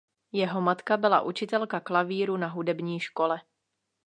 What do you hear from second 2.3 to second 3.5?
na hudební škole.